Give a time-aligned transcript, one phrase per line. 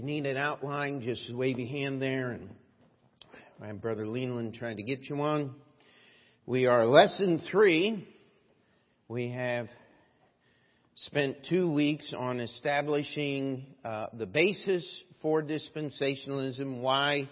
[0.00, 2.48] you need an outline, just wave your hand there, and
[3.60, 5.54] my brother Leland trying to get you one.
[6.46, 8.08] We are lesson three.
[9.08, 9.68] We have
[10.94, 14.88] spent two weeks on establishing uh, the basis
[15.20, 17.28] for dispensationalism, why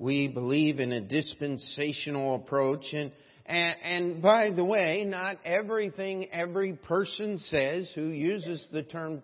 [0.00, 3.12] we believe in a dispensational approach, and,
[3.46, 9.20] and, and by the way, not everything every person says who uses the term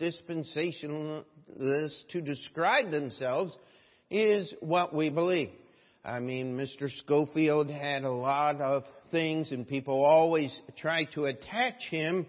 [1.51, 3.57] dispensationalist to describe themselves
[4.11, 5.51] is what we believe.
[6.05, 6.91] I mean, Mr.
[6.91, 12.27] Scofield had a lot of things, and people always try to attach him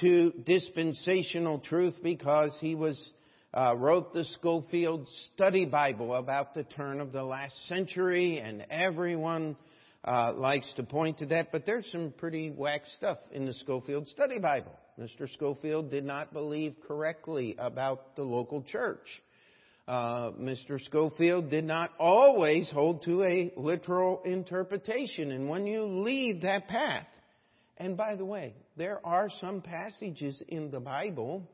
[0.00, 3.10] to dispensational truth because he was
[3.54, 9.56] uh, wrote the Scofield Study Bible about the turn of the last century, and everyone
[10.04, 11.50] uh, likes to point to that.
[11.50, 14.72] But there's some pretty whack stuff in the Scofield Study Bible.
[14.98, 15.32] Mr.
[15.32, 19.06] Scofield did not believe correctly about the local church.
[19.86, 20.82] Uh, Mr.
[20.84, 25.30] Scofield did not always hold to a literal interpretation.
[25.30, 27.06] And when you leave that path,
[27.78, 31.48] and by the way, there are some passages in the Bible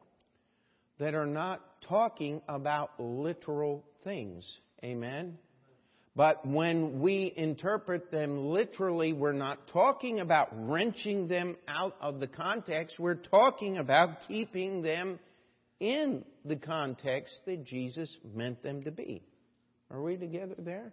[0.99, 4.45] that are not talking about literal things.
[4.83, 5.39] Amen?
[6.17, 12.29] But when we interpret them literally, we're not talking about wrenching them out of the
[12.29, 13.01] context.
[13.01, 15.19] We're talking about keeping them
[15.81, 19.23] in the context that Jesus meant them to be.
[19.91, 20.93] Are we together there?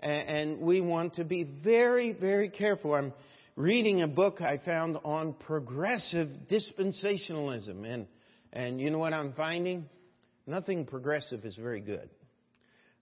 [0.00, 2.94] And we want to be very, very careful.
[2.94, 3.12] I'm
[3.54, 7.84] reading a book I found on progressive dispensationalism.
[7.84, 8.06] And,
[8.52, 9.90] and you know what I'm finding?
[10.46, 12.08] Nothing progressive is very good.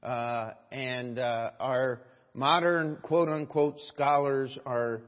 [0.07, 2.01] Uh, and uh, our
[2.33, 5.03] modern quote unquote scholars are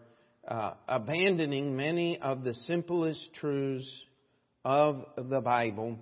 [0.48, 3.88] uh, abandoning many of the simplest truths
[4.64, 5.96] of the Bible.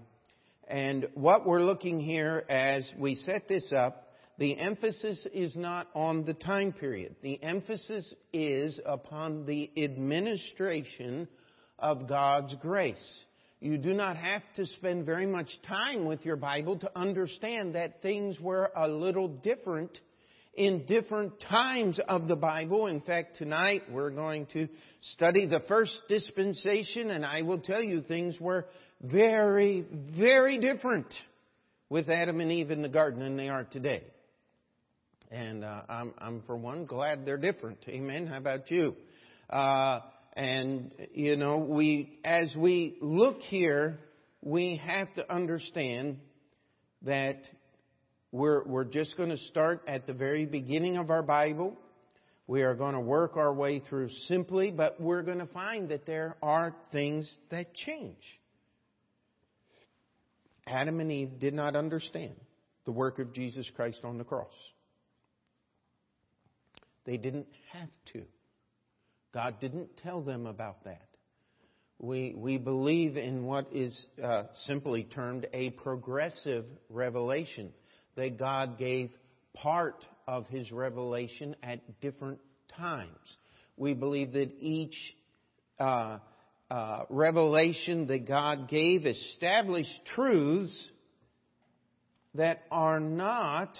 [0.67, 4.09] And what we're looking here as we set this up,
[4.39, 7.17] the emphasis is not on the time period.
[7.21, 11.29] The emphasis is upon the administration
[11.79, 13.25] of God's grace.
[13.61, 18.03] You do not have to spend very much time with your Bible to understand that
[18.03, 19.99] things were a little different
[20.53, 22.87] in different times of the Bible.
[22.87, 24.69] In fact, tonight we're going to
[25.01, 28.67] study the first dispensation, and I will tell you things were
[29.01, 31.13] very, very different
[31.89, 34.03] with Adam and Eve in the garden than they are today.
[35.31, 37.79] And uh, I'm, I'm, for one, glad they're different.
[37.89, 38.27] Amen.
[38.27, 38.97] How about you?
[39.49, 40.01] Uh,
[40.37, 43.99] and, you know, we, as we look here,
[44.43, 46.19] we have to understand
[47.03, 47.39] that
[48.33, 51.75] we're, we're just going to start at the very beginning of our Bible.
[52.47, 56.05] We are going to work our way through simply, but we're going to find that
[56.05, 58.23] there are things that change.
[60.67, 62.35] Adam and Eve did not understand
[62.85, 64.53] the work of Jesus Christ on the cross.
[67.07, 68.25] They didn't have to.
[69.33, 71.07] God didn't tell them about that.
[71.99, 77.73] We, we believe in what is uh, simply termed a progressive revelation,
[78.17, 79.11] that God gave
[79.55, 82.39] part of his revelation at different
[82.77, 83.17] times.
[83.77, 84.97] We believe that each
[85.79, 86.19] uh,
[86.71, 90.91] uh, revelation that God gave established truths
[92.35, 93.71] that are not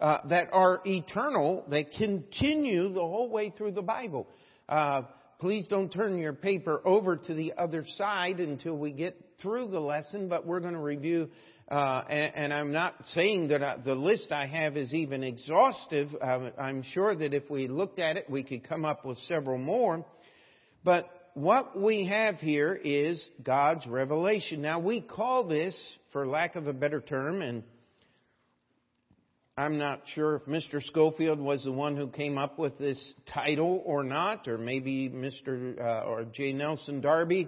[0.00, 4.26] uh, that are eternal, that continue the whole way through the Bible.
[4.70, 5.02] Uh,
[5.40, 9.80] please don't turn your paper over to the other side until we get through the
[9.80, 11.28] lesson, but we're going to review.
[11.68, 16.08] Uh, and, and, I'm not saying that uh, the list I have is even exhaustive.
[16.20, 19.58] Uh, I'm sure that if we looked at it, we could come up with several
[19.58, 20.04] more.
[20.84, 24.62] But what we have here is God's revelation.
[24.62, 25.76] Now we call this,
[26.12, 27.62] for lack of a better term, and
[29.60, 30.82] I'm not sure if Mr.
[30.82, 35.78] Scofield was the one who came up with this title or not, or maybe Mr.
[35.78, 36.54] Uh, or J.
[36.54, 37.46] Nelson Darby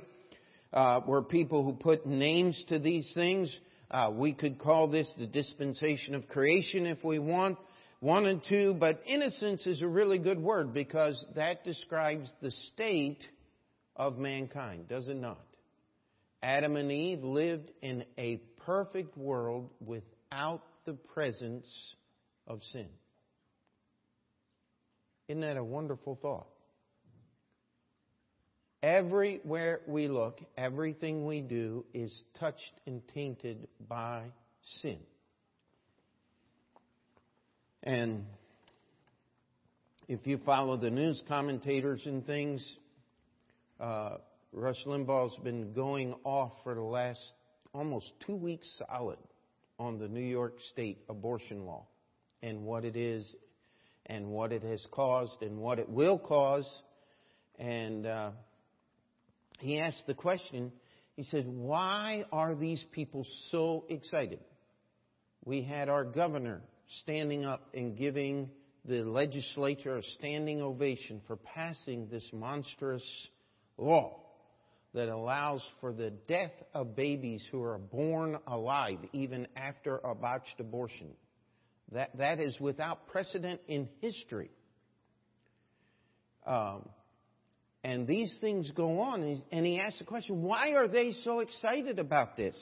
[0.74, 3.50] uh, were people who put names to these things.
[3.90, 7.56] Uh, we could call this the dispensation of creation if we want,
[8.02, 13.24] wanted to, but innocence is a really good word because that describes the state
[13.96, 15.40] of mankind, does it not?
[16.42, 18.36] Adam and Eve lived in a
[18.66, 21.64] perfect world without the presence
[22.46, 22.88] of sin.
[25.28, 26.48] Isn't that a wonderful thought?
[28.82, 34.24] Everywhere we look, everything we do is touched and tainted by
[34.80, 34.98] sin.
[37.84, 38.26] And
[40.08, 42.76] if you follow the news commentators and things,
[43.80, 44.16] uh,
[44.52, 47.20] Rush Limbaugh's been going off for the last
[47.72, 49.18] almost two weeks solid
[49.78, 51.86] on the New York State abortion law
[52.42, 53.34] and what it is
[54.06, 56.68] and what it has caused and what it will cause.
[57.58, 58.30] And uh,
[59.60, 60.72] he asked the question,
[61.16, 64.40] he said, Why are these people so excited?
[65.44, 66.62] We had our governor
[67.02, 68.50] standing up and giving
[68.84, 73.04] the legislature a standing ovation for passing this monstrous
[73.76, 74.18] law
[74.94, 80.58] that allows for the death of babies who are born alive even after a botched
[80.58, 81.08] abortion.
[81.92, 84.50] That, that is without precedent in history.
[86.46, 86.88] Um,
[87.84, 89.42] and these things go on.
[89.50, 92.56] And he asks the question, why are they so excited about this?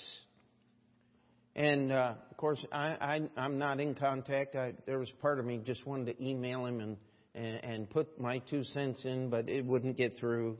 [1.55, 4.57] And uh, of course, I, I, am not in contact.
[4.57, 6.97] I, there was part of me just wanted to email him and,
[7.35, 10.59] and, and put my two cents in, but it wouldn't get through.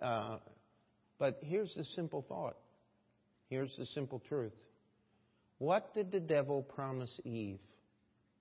[0.00, 0.38] Uh,
[1.18, 2.56] but here's the simple thought.
[3.48, 4.52] Here's the simple truth.
[5.58, 7.60] What did the devil promise Eve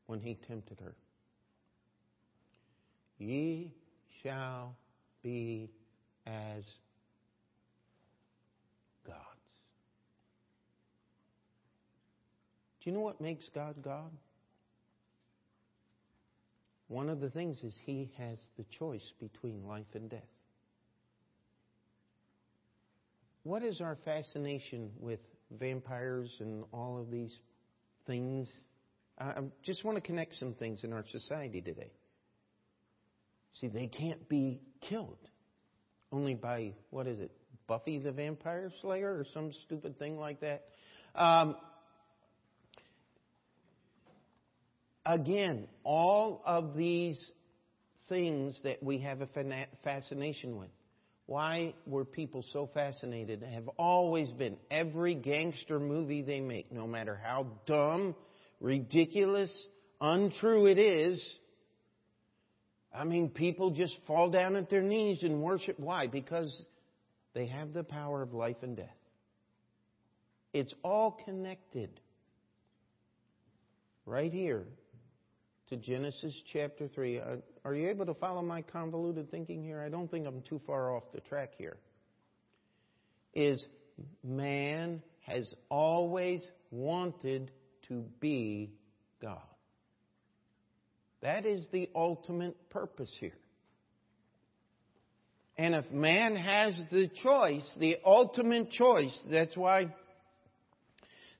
[0.07, 0.95] when he tempted her?
[3.17, 3.73] Ye
[4.21, 4.75] shall
[5.23, 5.69] be
[6.27, 6.65] as
[9.05, 9.19] gods.
[12.83, 14.11] Do you know what makes God God?
[16.87, 20.21] One of the things is he has the choice between life and death.
[23.43, 25.19] What is our fascination with
[25.51, 27.35] vampires and all of these
[28.05, 28.51] things?
[29.17, 31.91] I just want to connect some things in our society today.
[33.53, 35.17] See, they can't be killed
[36.11, 37.31] only by, what is it,
[37.67, 40.65] Buffy the Vampire Slayer or some stupid thing like that.
[41.15, 41.55] Um,
[45.05, 47.31] again, all of these
[48.09, 49.29] things that we have a
[49.83, 50.69] fascination with.
[51.25, 53.41] Why were people so fascinated?
[53.41, 54.57] Have always been.
[54.69, 58.15] Every gangster movie they make, no matter how dumb,
[58.59, 59.51] ridiculous,
[59.99, 61.23] untrue it is,
[62.93, 65.79] I mean, people just fall down at their knees and worship.
[65.79, 66.07] Why?
[66.07, 66.65] Because
[67.33, 68.87] they have the power of life and death.
[70.53, 71.89] It's all connected.
[74.05, 74.63] Right here
[75.69, 77.19] to Genesis chapter 3.
[77.19, 77.23] Uh,
[77.65, 79.81] are you able to follow my convoluted thinking here?
[79.81, 81.77] I don't think I'm too far off the track here.
[83.33, 83.65] Is
[84.23, 87.51] man has always wanted
[87.87, 88.71] to be
[89.21, 89.41] God.
[91.21, 93.31] That is the ultimate purpose here.
[95.57, 99.87] And if man has the choice, the ultimate choice, that's why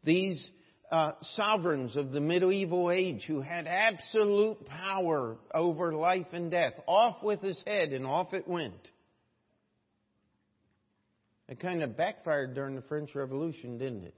[0.03, 0.49] these
[0.91, 7.21] uh, sovereigns of the medieval age who had absolute power over life and death, off
[7.23, 8.73] with his head and off it went.
[11.47, 14.15] It kind of backfired during the French Revolution, didn't it?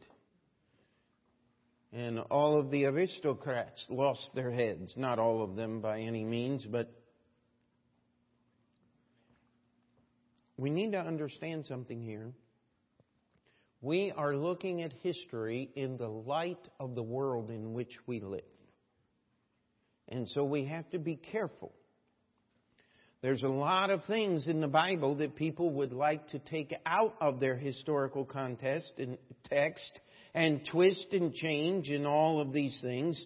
[1.94, 4.94] And all of the aristocrats lost their heads.
[4.98, 6.92] Not all of them by any means, but
[10.58, 12.32] we need to understand something here.
[13.82, 18.42] We are looking at history in the light of the world in which we live.
[20.10, 21.74] And so we have to be careful.
[23.22, 27.16] There's a lot of things in the Bible that people would like to take out
[27.20, 29.18] of their historical context and
[29.50, 30.00] text
[30.38, 33.26] and twist and change and all of these things.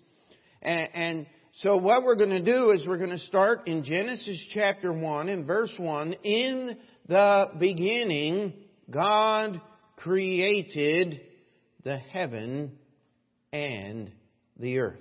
[0.61, 1.25] And, and
[1.55, 5.27] so what we're going to do is we're going to start in Genesis chapter 1
[5.27, 6.13] and verse 1.
[6.23, 6.77] In
[7.09, 8.53] the beginning,
[8.89, 9.59] God
[9.97, 11.19] created
[11.83, 12.77] the heaven
[13.51, 14.13] and
[14.57, 14.99] the earth.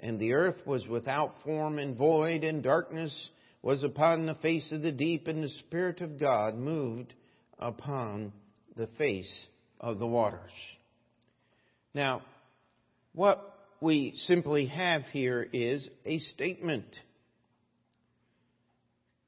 [0.00, 3.30] And the earth was without form and void, and darkness
[3.62, 7.14] was upon the face of the deep, and the Spirit of God moved
[7.58, 8.34] upon
[8.76, 9.46] the face
[9.80, 10.52] of the waters.
[11.94, 12.22] Now,
[13.14, 13.40] what
[13.80, 16.84] we simply have here is a statement.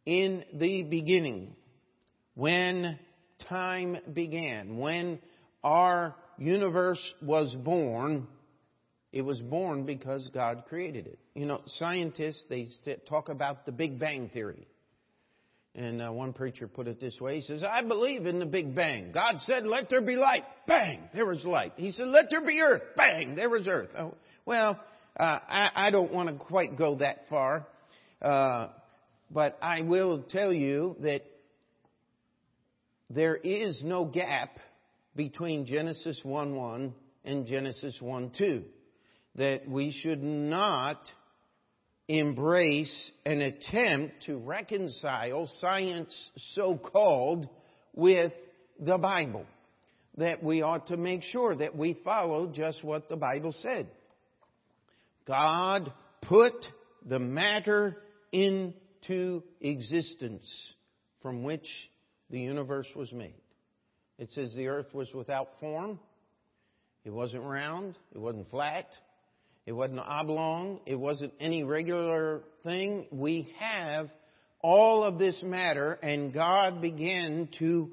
[0.04, 1.56] In the beginning,
[2.34, 2.98] when
[3.48, 5.18] time began, when
[5.64, 8.26] our universe was born,
[9.12, 11.18] it was born because God created it.
[11.34, 12.68] You know, scientists, they
[13.08, 14.66] talk about the Big Bang Theory.
[15.74, 17.36] And uh, one preacher put it this way.
[17.36, 19.10] He says, I believe in the Big Bang.
[19.12, 20.44] God said, let there be light.
[20.66, 21.72] Bang, there was light.
[21.76, 22.82] He said, let there be earth.
[22.94, 23.88] Bang, there was earth.
[23.98, 24.14] Oh,
[24.44, 24.78] well,
[25.18, 27.66] uh, I, I, don't want to quite go that far.
[28.20, 28.68] Uh,
[29.30, 31.22] but I will tell you that
[33.08, 34.58] there is no gap
[35.16, 36.92] between Genesis 1-1
[37.24, 38.62] and Genesis 1-2.
[39.36, 41.00] That we should not
[42.18, 46.14] embrace an attempt to reconcile science
[46.54, 47.48] so called
[47.94, 48.32] with
[48.78, 49.46] the Bible.
[50.18, 53.88] that we ought to make sure that we follow just what the Bible said.
[55.26, 55.90] God
[56.20, 56.52] put
[57.08, 57.96] the matter
[58.30, 60.46] into existence
[61.22, 61.66] from which
[62.28, 63.40] the universe was made.
[64.18, 65.98] It says the earth was without form.
[67.06, 67.96] It wasn't round.
[68.14, 68.88] It wasn't flat.
[69.66, 70.80] It wasn't oblong.
[70.86, 73.06] It wasn't any regular thing.
[73.10, 74.10] We have
[74.60, 77.90] all of this matter and God began to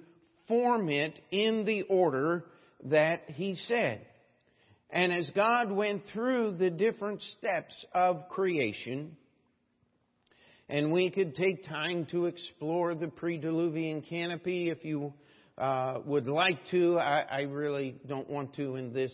[0.48, 2.46] form it in the order
[2.86, 4.06] that He said.
[4.90, 9.16] And as God went through the different steps of creation,
[10.68, 15.14] and we could take time to explore the pre-diluvian canopy if you
[15.60, 16.98] uh, would like to.
[16.98, 19.14] I, I, really don't want to in this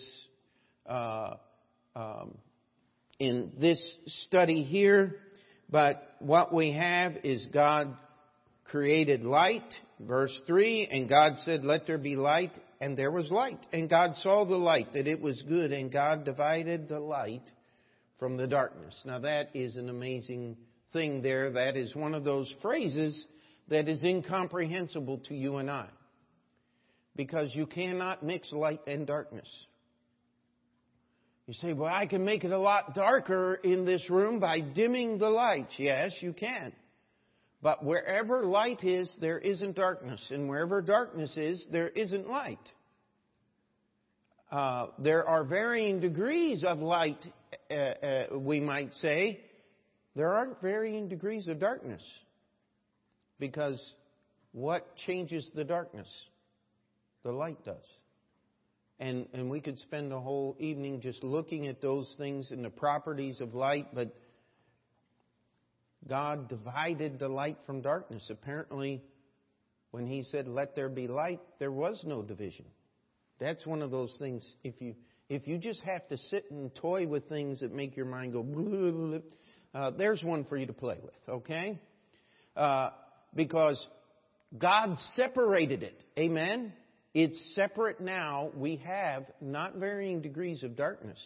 [0.85, 1.35] uh,
[1.95, 2.37] um,
[3.19, 5.17] in this study here.
[5.69, 7.95] But what we have is God
[8.65, 9.63] created light,
[9.99, 13.65] verse 3, and God said, Let there be light, and there was light.
[13.71, 17.43] And God saw the light, that it was good, and God divided the light
[18.19, 18.99] from the darkness.
[19.05, 20.57] Now that is an amazing
[20.93, 21.51] thing there.
[21.51, 23.25] That is one of those phrases
[23.67, 25.87] that is incomprehensible to you and I.
[27.15, 29.49] Because you cannot mix light and darkness.
[31.47, 35.19] You say, well, I can make it a lot darker in this room by dimming
[35.19, 35.73] the lights.
[35.77, 36.73] Yes, you can.
[37.61, 40.25] But wherever light is, there isn't darkness.
[40.31, 42.59] And wherever darkness is, there isn't light.
[44.51, 47.23] Uh, there are varying degrees of light,
[47.69, 49.39] uh, uh, we might say.
[50.15, 52.01] There aren't varying degrees of darkness.
[53.39, 53.83] Because
[54.51, 56.07] what changes the darkness?
[57.23, 57.85] The light does.
[58.99, 62.69] And, and we could spend a whole evening just looking at those things and the
[62.69, 64.15] properties of light, but
[66.07, 68.27] God divided the light from darkness.
[68.29, 69.01] Apparently,
[69.91, 72.65] when He said, Let there be light, there was no division.
[73.39, 74.49] That's one of those things.
[74.63, 74.95] If you,
[75.29, 79.21] if you just have to sit and toy with things that make your mind go,
[79.73, 81.79] uh, there's one for you to play with, okay?
[82.55, 82.91] Uh,
[83.33, 83.85] because
[84.57, 86.01] God separated it.
[86.17, 86.71] Amen?
[87.15, 88.49] It's separate now.
[88.55, 91.17] We have not varying degrees of darkness,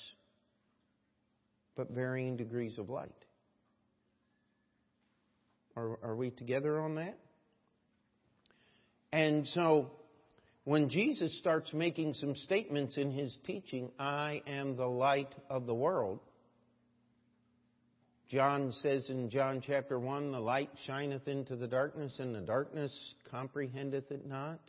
[1.75, 3.09] but varying degrees of light.
[5.75, 7.17] Are, are we together on that?
[9.11, 9.89] And so,
[10.63, 15.73] when Jesus starts making some statements in his teaching, I am the light of the
[15.73, 16.19] world,
[18.29, 22.95] John says in John chapter 1, the light shineth into the darkness, and the darkness
[23.31, 24.59] comprehendeth it not.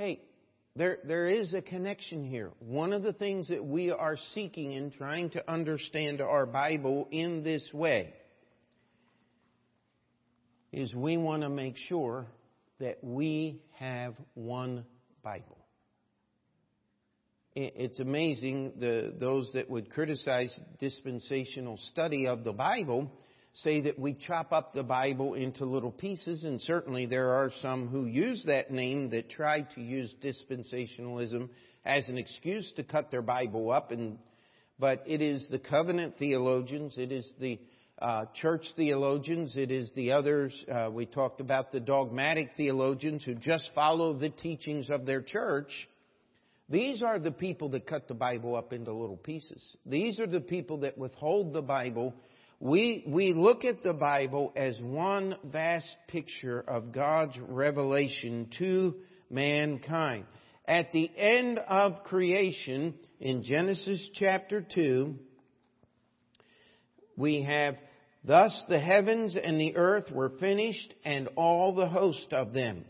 [0.00, 0.22] Hey,
[0.76, 2.52] there, there is a connection here.
[2.58, 7.44] One of the things that we are seeking in trying to understand our Bible in
[7.44, 8.14] this way
[10.72, 12.24] is we want to make sure
[12.78, 14.86] that we have one
[15.22, 15.58] Bible.
[17.54, 23.12] It's amazing the, those that would criticize dispensational study of the Bible
[23.54, 27.88] say that we chop up the Bible into little pieces, and certainly there are some
[27.88, 31.48] who use that name that try to use dispensationalism
[31.84, 33.90] as an excuse to cut their Bible up.
[33.90, 34.18] And
[34.78, 37.58] but it is the covenant theologians, it is the
[38.00, 40.54] uh, church theologians, it is the others.
[40.72, 45.68] Uh, we talked about the dogmatic theologians who just follow the teachings of their church.
[46.70, 49.76] These are the people that cut the Bible up into little pieces.
[49.84, 52.14] These are the people that withhold the Bible
[52.60, 58.96] we, we look at the Bible as one vast picture of God's revelation to
[59.30, 60.26] mankind.
[60.68, 65.14] At the end of creation, in Genesis chapter 2,
[67.16, 67.76] we have,
[68.24, 72.84] Thus the heavens and the earth were finished, and all the host of them.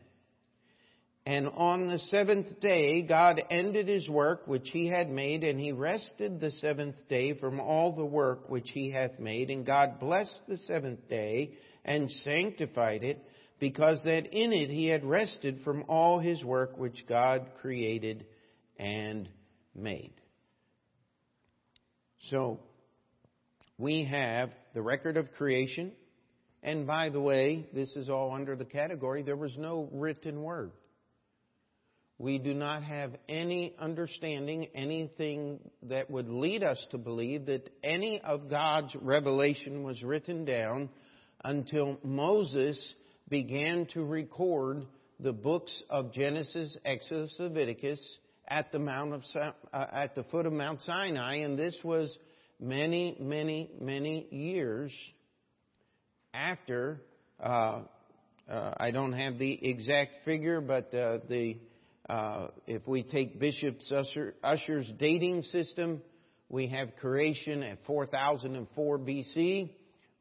[1.30, 5.70] And on the seventh day, God ended his work which he had made, and he
[5.70, 9.48] rested the seventh day from all the work which he hath made.
[9.48, 11.52] And God blessed the seventh day
[11.84, 13.24] and sanctified it,
[13.60, 18.26] because that in it he had rested from all his work which God created
[18.76, 19.28] and
[19.72, 20.14] made.
[22.28, 22.58] So,
[23.78, 25.92] we have the record of creation.
[26.60, 30.72] And by the way, this is all under the category, there was no written word
[32.20, 38.20] we do not have any understanding, anything that would lead us to believe that any
[38.20, 40.90] of God's revelation was written down
[41.42, 42.94] until Moses
[43.30, 44.84] began to record
[45.18, 50.52] the books of Genesis, Exodus, Leviticus at the Mount of uh, at the foot of
[50.52, 52.14] Mount Sinai, and this was
[52.60, 54.92] many, many, many years
[56.34, 57.00] after.
[57.42, 57.80] Uh,
[58.46, 61.56] uh, I don't have the exact figure, but uh, the
[62.10, 66.02] uh, if we take Bishop Ussher, Ussher's dating system,
[66.48, 69.70] we have creation at 4004 BC,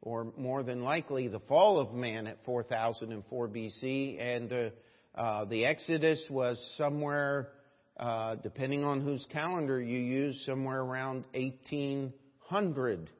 [0.00, 4.70] or more than likely the fall of man at 4004 BC, and uh,
[5.16, 7.48] uh, the Exodus was somewhere,
[7.96, 13.10] uh, depending on whose calendar you use, somewhere around 1800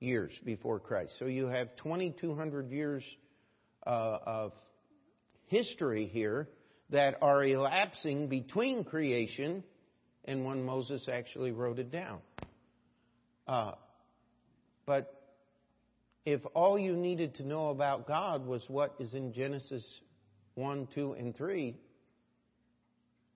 [0.00, 1.12] years before Christ.
[1.18, 3.04] So you have 2200 years
[3.86, 4.52] uh, of
[5.48, 6.48] history here
[6.90, 9.64] that are elapsing between creation
[10.24, 12.20] and when Moses actually wrote it down.
[13.46, 13.72] Uh,
[14.86, 15.14] but
[16.24, 19.84] if all you needed to know about God was what is in Genesis
[20.54, 21.76] 1, 2, and 3,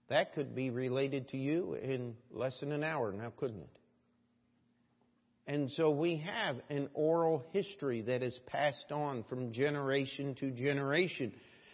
[0.08, 3.78] that could be related to you in less than an hour now, couldn't it?
[5.46, 11.32] And so we have an oral history that is passed on from generation to generation.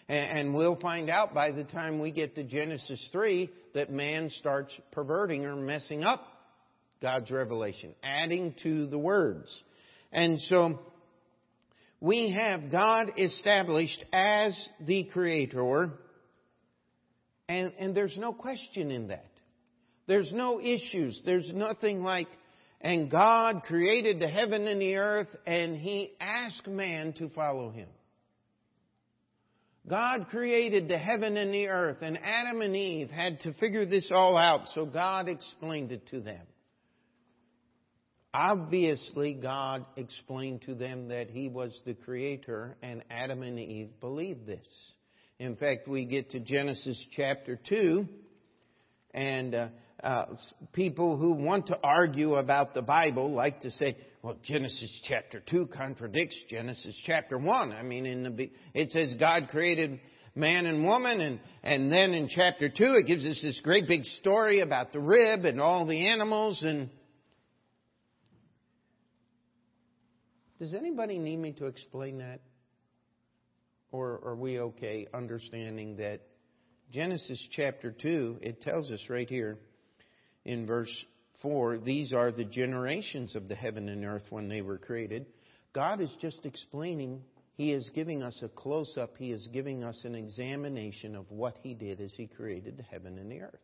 [0.08, 4.72] And we'll find out by the time we get to Genesis 3 that man starts
[4.92, 6.22] perverting or messing up
[7.00, 9.48] God's revelation, adding to the words.
[10.12, 10.78] And so
[12.00, 15.90] we have God established as the creator,
[17.48, 19.30] and, and there's no question in that.
[20.06, 21.20] There's no issues.
[21.24, 22.28] There's nothing like,
[22.80, 27.88] and God created the heaven and the earth, and He asked man to follow Him.
[29.86, 34.10] God created the heaven and the earth, and Adam and Eve had to figure this
[34.10, 36.40] all out, so God explained it to them.
[38.32, 44.46] Obviously, God explained to them that He was the Creator, and Adam and Eve believed
[44.46, 44.66] this.
[45.38, 48.08] In fact, we get to Genesis chapter 2,
[49.12, 49.68] and uh,
[50.02, 50.24] uh,
[50.72, 55.66] people who want to argue about the Bible like to say, well, Genesis chapter 2
[55.66, 57.72] contradicts Genesis chapter 1.
[57.72, 60.00] I mean, in the, it says God created
[60.34, 64.02] man and woman, and, and then in chapter 2 it gives us this great big
[64.22, 66.88] story about the rib and all the animals, and
[70.58, 72.40] does anybody need me to explain that?
[73.92, 76.22] Or are we okay understanding that
[76.90, 79.58] Genesis chapter 2, it tells us right here
[80.46, 80.88] in verse
[81.44, 85.26] 4, these are the generations of the heaven and earth when they were created.
[85.74, 87.20] God is just explaining,
[87.56, 91.58] He is giving us a close up, He is giving us an examination of what
[91.62, 93.60] He did as He created the heaven and the earth.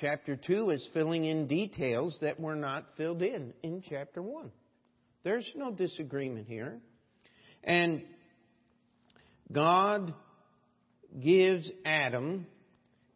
[0.00, 4.50] Chapter 2 is filling in details that were not filled in in chapter 1.
[5.24, 6.78] There's no disagreement here.
[7.62, 8.02] And
[9.52, 10.14] God
[11.22, 12.46] gives Adam,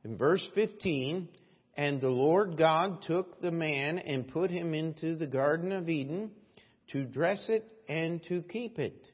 [0.04, 1.28] in verse 15,
[1.74, 6.30] and the Lord God took the man and put him into the Garden of Eden
[6.92, 9.06] to dress it and to keep it.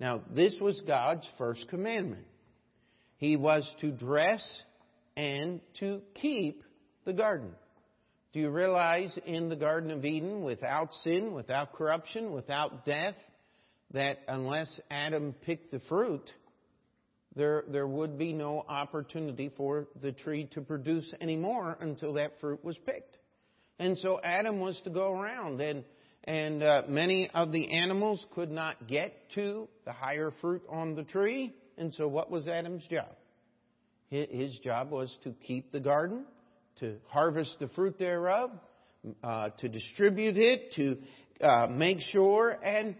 [0.00, 2.26] Now, this was God's first commandment.
[3.16, 4.62] He was to dress
[5.16, 6.62] and to keep
[7.04, 7.50] the garden.
[8.32, 13.16] Do you realize in the Garden of Eden, without sin, without corruption, without death,
[13.92, 16.30] that unless Adam picked the fruit,
[17.36, 22.40] there, there would be no opportunity for the tree to produce any more until that
[22.40, 23.18] fruit was picked.
[23.78, 25.84] And so Adam was to go around, and,
[26.24, 31.04] and uh, many of the animals could not get to the higher fruit on the
[31.04, 31.54] tree.
[31.76, 33.08] And so what was Adam's job?
[34.10, 36.24] His job was to keep the garden,
[36.80, 38.50] to harvest the fruit thereof,
[39.22, 42.96] uh, to distribute it, to uh, make sure, and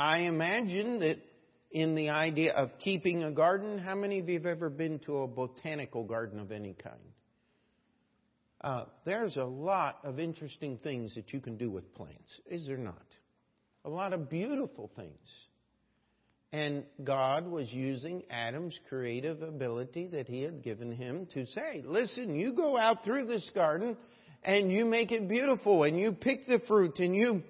[0.00, 1.18] I imagine that
[1.76, 3.76] in the idea of keeping a garden.
[3.76, 6.96] How many of you have ever been to a botanical garden of any kind?
[8.62, 12.78] Uh, there's a lot of interesting things that you can do with plants, is there
[12.78, 13.04] not?
[13.84, 15.28] A lot of beautiful things.
[16.50, 22.40] And God was using Adam's creative ability that he had given him to say, listen,
[22.40, 23.98] you go out through this garden
[24.42, 27.42] and you make it beautiful and you pick the fruit and you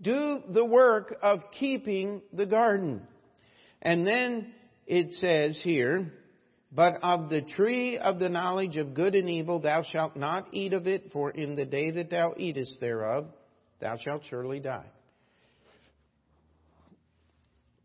[0.00, 3.02] do the work of keeping the garden.
[3.82, 4.52] And then
[4.86, 6.12] it says here,
[6.70, 10.72] but of the tree of the knowledge of good and evil thou shalt not eat
[10.72, 13.26] of it, for in the day that thou eatest thereof,
[13.80, 14.86] thou shalt surely die.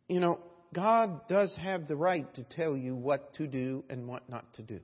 [0.10, 0.40] You know,
[0.74, 4.64] God does have the right to tell you what to do and what not to
[4.64, 4.80] do.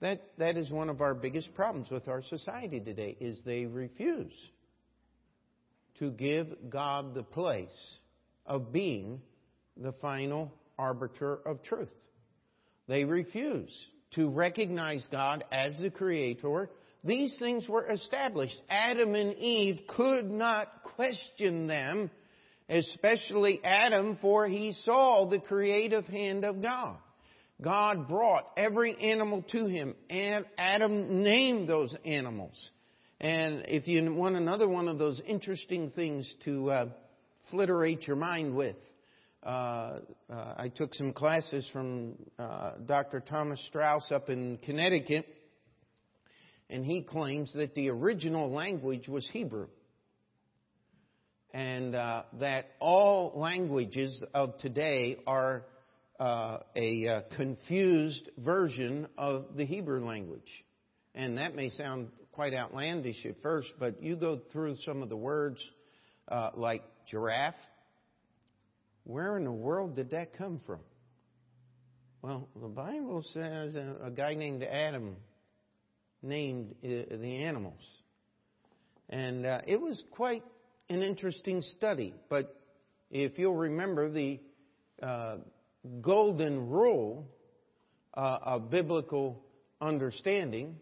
[0.00, 4.32] That, that is one of our biggest problems with our society today, is they refuse
[5.98, 7.96] to give God the place
[8.46, 9.20] of being
[9.76, 11.88] the final arbiter of truth.
[12.86, 13.70] They refuse
[14.14, 16.70] to recognize God as the creator.
[17.04, 18.56] These things were established.
[18.68, 22.10] Adam and Eve could not question them,
[22.68, 26.96] especially Adam, for he saw the creative hand of God.
[27.60, 32.70] God brought every animal to him, and Adam named those animals.
[33.20, 36.86] And if you want another one of those interesting things to uh,
[37.52, 38.76] flitterate your mind with,
[39.44, 43.18] uh, uh, I took some classes from uh, Dr.
[43.18, 45.26] Thomas Strouse up in Connecticut,
[46.70, 49.66] and he claims that the original language was Hebrew.
[51.52, 55.64] And uh, that all languages of today are
[56.20, 60.50] uh, a confused version of the Hebrew language.
[61.14, 65.16] And that may sound quite outlandish at first, but you go through some of the
[65.16, 65.60] words
[66.28, 67.56] uh, like giraffe.
[69.02, 70.78] Where in the world did that come from?
[72.22, 75.16] Well, the Bible says a, a guy named Adam
[76.22, 77.82] named uh, the animals.
[79.10, 80.44] And uh, it was quite
[80.88, 82.14] an interesting study.
[82.30, 82.54] But
[83.10, 84.38] if you'll remember, the
[85.02, 85.38] uh,
[86.00, 87.26] golden rule
[88.14, 89.42] uh, of biblical
[89.80, 90.76] understanding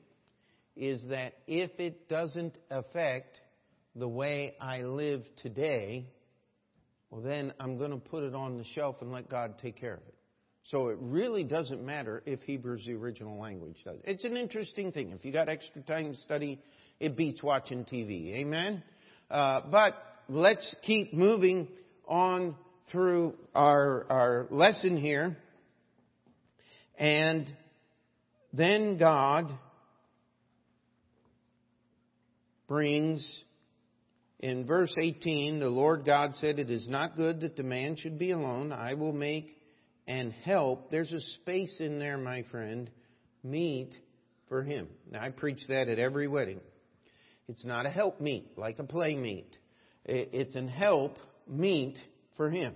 [0.76, 3.40] is that if it doesn't affect
[3.94, 6.06] the way I live today,
[7.10, 9.94] well, then I'm going to put it on the shelf and let God take care
[9.94, 10.14] of it.
[10.64, 13.76] So it really doesn't matter if Hebrew is the original language.
[13.84, 13.98] Does.
[14.04, 15.12] It's an interesting thing.
[15.12, 16.60] If you got extra time to study,
[16.98, 18.34] it beats watching TV.
[18.34, 18.82] Amen?
[19.30, 19.94] Uh, but
[20.28, 21.68] let's keep moving
[22.08, 22.56] on
[22.90, 25.36] through our, our lesson here.
[26.98, 27.50] And
[28.52, 29.52] then God
[32.68, 33.44] brings
[34.38, 38.18] in verse 18, the Lord God said, It is not good that the man should
[38.18, 38.70] be alone.
[38.72, 39.56] I will make
[40.06, 40.90] and help.
[40.90, 42.90] There's a space in there, my friend,
[43.42, 43.92] meet
[44.48, 44.88] for him.
[45.10, 46.60] Now, I preach that at every wedding.
[47.48, 49.56] It's not a help meet, like a play meet.
[50.04, 51.96] It's an help meet
[52.36, 52.74] for him.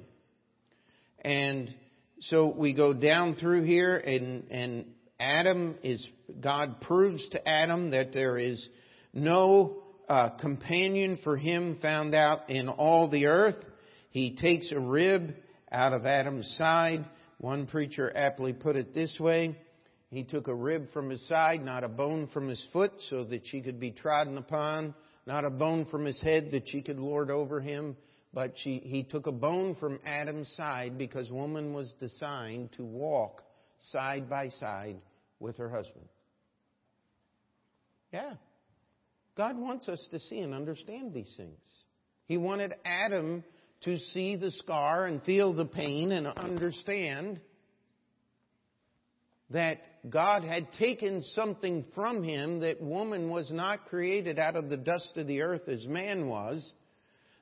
[1.20, 1.74] And
[2.20, 4.86] so we go down through here and, and
[5.18, 6.04] Adam is,
[6.40, 8.66] God proves to Adam that there is
[9.12, 9.79] no
[10.10, 13.64] uh, companion for him found out in all the earth.
[14.10, 15.36] He takes a rib
[15.70, 17.04] out of Adam's side.
[17.38, 19.56] One preacher aptly put it this way.
[20.10, 23.46] He took a rib from his side, not a bone from his foot, so that
[23.46, 24.96] she could be trodden upon,
[25.26, 27.96] not a bone from his head that she could lord over him,
[28.34, 33.42] but she, he took a bone from Adam's side because woman was designed to walk
[33.90, 34.96] side by side
[35.38, 36.08] with her husband.
[38.12, 38.32] Yeah.
[39.36, 41.60] God wants us to see and understand these things.
[42.26, 43.44] He wanted Adam
[43.82, 47.40] to see the scar and feel the pain and understand
[49.50, 54.76] that God had taken something from him that woman was not created out of the
[54.76, 56.72] dust of the earth as man was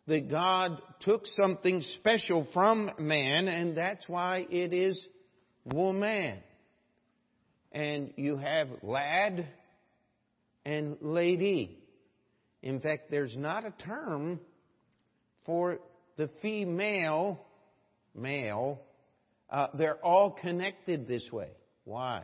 [0.06, 4.98] that God took something special from man, and that's why it is
[5.66, 6.38] woman.
[7.72, 9.46] And you have lad
[10.64, 11.77] and lady.
[12.62, 14.40] In fact, there's not a term
[15.46, 15.78] for
[16.16, 17.40] the female,
[18.14, 18.80] male.
[19.48, 21.50] Uh, they're all connected this way.
[21.84, 22.22] Why?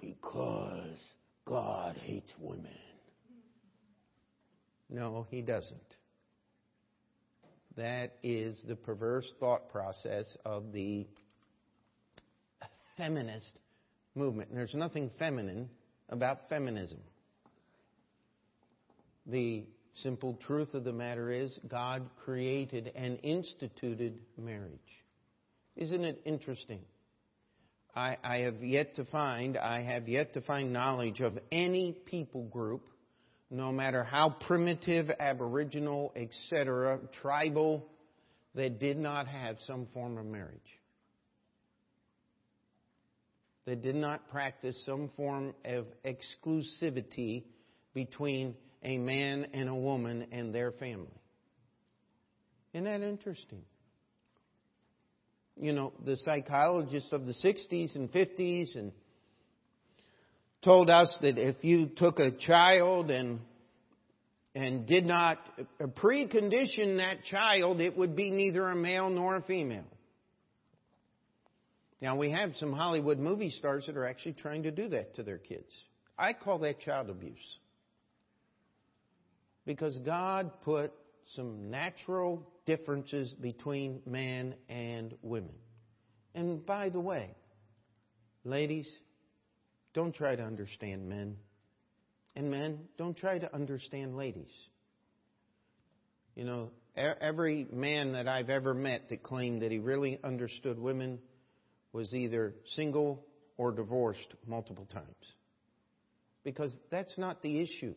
[0.00, 0.98] Because
[1.44, 2.66] God hates women.
[4.88, 5.80] No, He doesn't.
[7.76, 11.06] That is the perverse thought process of the
[12.96, 13.58] feminist
[14.14, 14.50] movement.
[14.50, 15.68] And there's nothing feminine
[16.08, 17.00] about feminism.
[19.26, 24.78] The simple truth of the matter is God created and instituted marriage.
[25.76, 26.80] Isn't it interesting?
[27.96, 32.44] I, I, have yet to find, I have yet to find knowledge of any people
[32.44, 32.88] group
[33.50, 37.86] no matter how primitive, aboriginal, etc., tribal,
[38.54, 40.58] that did not have some form of marriage.
[43.66, 47.44] That did not practice some form of exclusivity
[47.94, 51.20] between a man and a woman and their family.
[52.72, 53.62] Isn't that interesting?
[55.56, 58.92] You know, the psychologists of the 60s and 50s and
[60.62, 63.40] told us that if you took a child and
[64.54, 65.38] and did not
[65.96, 69.84] precondition that child, it would be neither a male nor a female.
[72.00, 75.22] Now, we have some Hollywood movie stars that are actually trying to do that to
[75.22, 75.72] their kids.
[76.16, 77.38] I call that child abuse.
[79.66, 80.92] Because God put
[81.34, 85.54] some natural differences between men and women.
[86.34, 87.30] And by the way,
[88.44, 88.90] ladies,
[89.94, 91.36] don't try to understand men.
[92.36, 94.50] And men, don't try to understand ladies.
[96.34, 101.20] You know, every man that I've ever met that claimed that he really understood women
[101.92, 103.24] was either single
[103.56, 105.06] or divorced multiple times.
[106.42, 107.94] Because that's not the issue.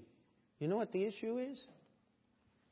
[0.60, 1.62] You know what the issue is?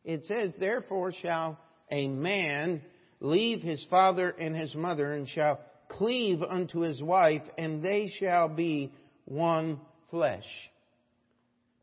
[0.04, 1.60] It says, Therefore shall
[1.92, 2.82] a man
[3.20, 8.50] leave his father and his mother and shall cleave unto his wife, and they shall
[8.50, 8.92] be
[9.26, 10.46] one flesh.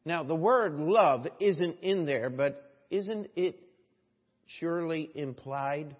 [0.05, 3.61] Now, the word love isn't in there, but isn't it
[4.59, 5.95] surely implied?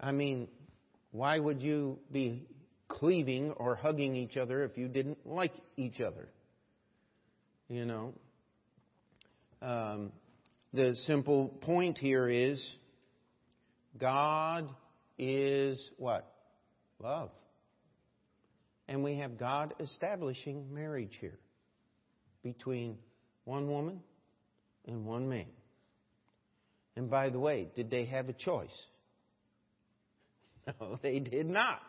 [0.00, 0.48] I mean,
[1.12, 2.46] why would you be
[2.88, 6.28] cleaving or hugging each other if you didn't like each other?
[7.72, 8.12] You know?
[9.62, 10.12] Um,
[10.74, 12.62] the simple point here is
[13.98, 14.68] God
[15.18, 16.30] is what?
[16.98, 17.30] Love.
[18.88, 21.38] And we have God establishing marriage here
[22.42, 22.98] between
[23.44, 24.00] one woman
[24.86, 25.46] and one man.
[26.94, 28.68] And by the way, did they have a choice?
[30.78, 31.80] No, they did not.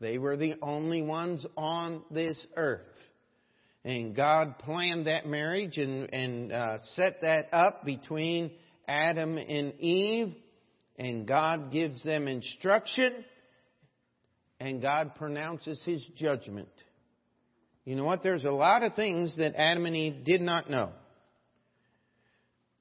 [0.00, 2.86] They were the only ones on this earth.
[3.86, 8.50] And God planned that marriage and, and uh, set that up between
[8.88, 10.34] Adam and Eve.
[10.98, 13.24] And God gives them instruction.
[14.58, 16.68] And God pronounces His judgment.
[17.84, 18.24] You know what?
[18.24, 20.90] There's a lot of things that Adam and Eve did not know.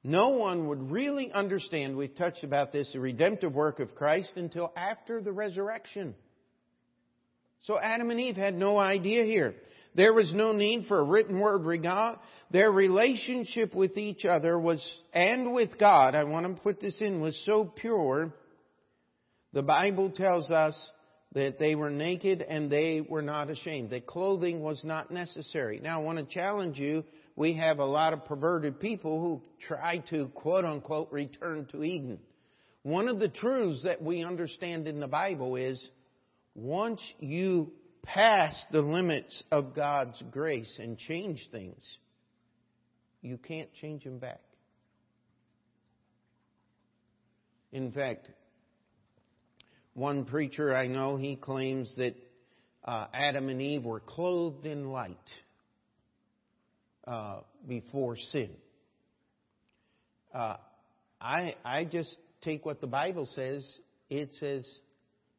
[0.03, 4.73] No one would really understand, we've touched about this, the redemptive work of Christ until
[4.75, 6.15] after the resurrection.
[7.61, 9.53] So Adam and Eve had no idea here.
[9.95, 11.63] There was no need for a written word.
[12.51, 17.21] Their relationship with each other was, and with God, I want to put this in,
[17.21, 18.33] was so pure.
[19.53, 20.91] The Bible tells us
[21.33, 25.79] that they were naked and they were not ashamed, that clothing was not necessary.
[25.79, 27.03] Now I want to challenge you.
[27.37, 32.19] We have a lot of perverted people who try to quote unquote return to Eden.
[32.83, 35.85] One of the truths that we understand in the Bible is
[36.53, 37.71] once you
[38.05, 41.81] pass the limits of God's grace and change things,
[43.21, 44.41] you can't change them back.
[47.71, 48.29] In fact,
[49.93, 52.15] one preacher I know, he claims that
[52.83, 55.17] uh, Adam and Eve were clothed in light
[57.07, 58.51] uh, before sin.
[60.33, 60.57] Uh,
[61.19, 63.65] I, I just take what the Bible says.
[64.09, 64.67] It says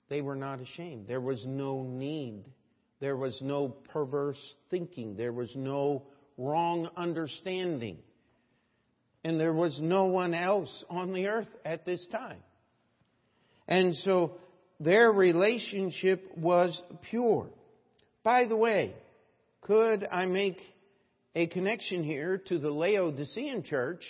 [0.08, 1.06] they were not ashamed.
[1.06, 2.44] There was no need.
[3.00, 5.16] There was no perverse thinking.
[5.16, 6.02] There was no
[6.38, 7.98] wrong understanding.
[9.24, 12.42] And there was no one else on the earth at this time.
[13.68, 14.32] And so
[14.78, 16.80] their relationship was
[17.10, 17.48] pure.
[18.22, 18.94] By the way,
[19.62, 20.60] could I make
[21.34, 24.04] a connection here to the Laodicean church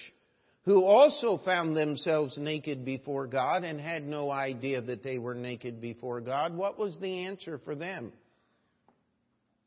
[0.64, 5.80] who also found themselves naked before God and had no idea that they were naked
[5.80, 6.54] before God?
[6.54, 8.12] What was the answer for them?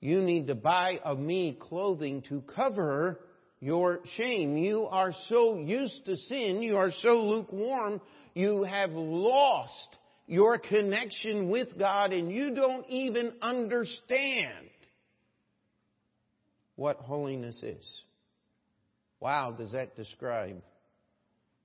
[0.01, 3.19] You need to buy of me clothing to cover
[3.59, 4.57] your shame.
[4.57, 7.99] You are so used to sin, you are so lukewarm,
[8.33, 14.69] you have lost your connection with God and you don't even understand
[16.75, 17.85] what holiness is.
[19.19, 20.61] Wow, does that describe?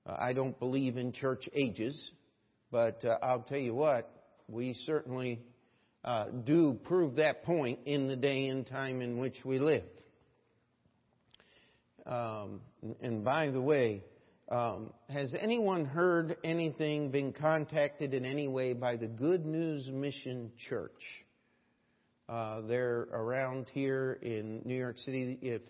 [0.05, 2.11] Uh, I don't believe in church ages,
[2.69, 4.11] but uh, I'll tell you what,
[4.49, 5.41] we certainly
[6.05, 9.83] uh, do prove that point in the day and time in which we live.
[12.05, 12.61] Um,
[13.01, 14.03] and by the way,
[14.49, 20.51] um, has anyone heard anything, been contacted in any way by the Good News Mission
[20.69, 20.91] Church?
[22.29, 25.39] Uh, they're around here in New York City.
[25.41, 25.63] If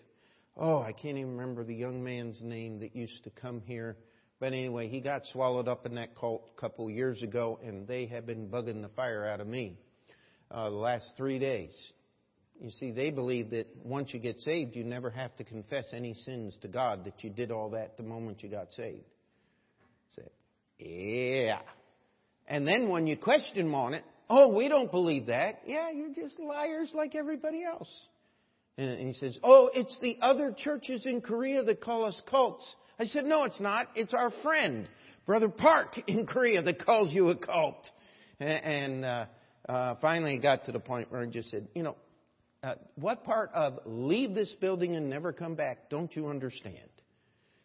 [0.54, 3.96] oh, I can't even remember the young man's name that used to come here.
[4.38, 8.04] But anyway, he got swallowed up in that cult a couple years ago, and they
[8.06, 9.78] have been bugging the fire out of me
[10.50, 11.74] uh, the last three days.
[12.60, 16.14] You see, they believe that once you get saved, you never have to confess any
[16.14, 19.04] sins to God, that you did all that the moment you got saved.
[20.14, 20.22] Say,
[20.78, 21.58] yeah.
[22.46, 25.60] And then when you question them on it, oh, we don't believe that.
[25.66, 27.90] Yeah, you're just liars like everybody else.
[28.78, 32.76] And he says, oh, it's the other churches in Korea that call us cults.
[32.98, 33.88] I said, no, it's not.
[33.94, 34.88] It's our friend,
[35.26, 37.88] Brother Park in Korea that calls you a cult.
[38.38, 39.26] And, uh,
[39.68, 41.96] uh, finally got to the point where I just said, you know,
[42.62, 46.88] uh, what part of leave this building and never come back don't you understand?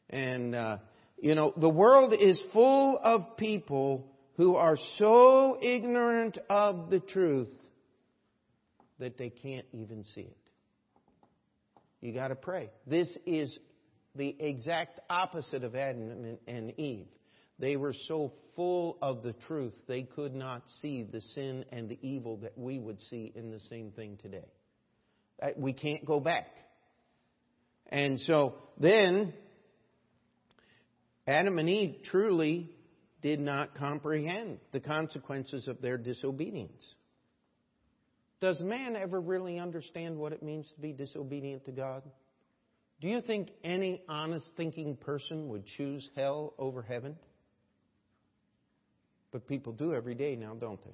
[0.09, 0.77] And, uh,
[1.19, 7.49] you know, the world is full of people who are so ignorant of the truth
[8.99, 10.37] that they can't even see it.
[12.01, 12.69] You got to pray.
[12.87, 13.57] This is
[14.15, 17.07] the exact opposite of Adam and Eve.
[17.61, 21.99] They were so full of the truth, they could not see the sin and the
[22.01, 24.47] evil that we would see in the same thing today.
[25.41, 26.47] Uh, we can't go back.
[27.87, 29.33] And so then,
[31.27, 32.67] Adam and Eve truly
[33.21, 36.83] did not comprehend the consequences of their disobedience.
[38.39, 42.01] Does man ever really understand what it means to be disobedient to God?
[43.01, 47.17] Do you think any honest thinking person would choose hell over heaven?
[49.31, 50.91] But people do every day now, don't they?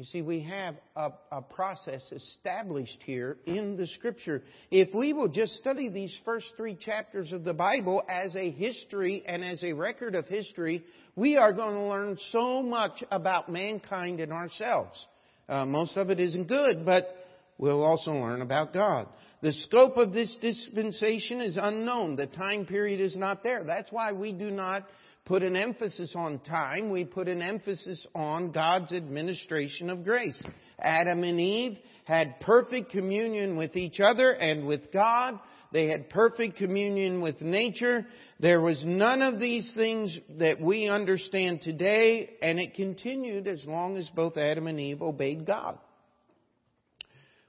[0.00, 4.42] You see, we have a, a, process established here in the Scripture.
[4.70, 9.22] If we will just study these first three chapters of the Bible as a history
[9.26, 10.84] and as a record of history,
[11.16, 15.06] we are going to learn so much about mankind and ourselves.
[15.50, 17.14] Uh, most of it isn't good, but
[17.58, 19.06] we'll also learn about God.
[19.42, 22.16] The scope of this dispensation is unknown.
[22.16, 23.64] The time period is not there.
[23.64, 24.84] That's why we do not
[25.24, 30.40] put an emphasis on time, we put an emphasis on God's administration of grace.
[30.80, 35.38] Adam and Eve had perfect communion with each other and with God.
[35.72, 38.04] They had perfect communion with nature.
[38.40, 43.96] There was none of these things that we understand today, and it continued as long
[43.96, 45.78] as both Adam and Eve obeyed God.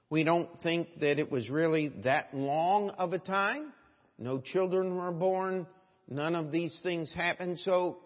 [0.08, 3.72] We don't think that it was really that long of a time.
[4.18, 5.66] No children were born.
[6.14, 7.58] None of these things happened.
[7.60, 7.98] So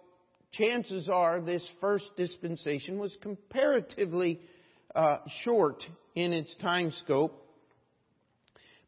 [0.52, 4.40] chances are this first dispensation was comparatively
[4.94, 5.82] uh, short
[6.14, 7.42] in its time scope.